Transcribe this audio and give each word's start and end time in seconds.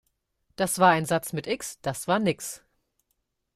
Das 0.55 0.79
war 0.79 0.89
ein 0.89 1.05
Satz 1.05 1.31
mit 1.31 1.45
X, 1.45 1.79
das 1.81 2.07
war 2.07 2.17
Nix. 2.17 2.63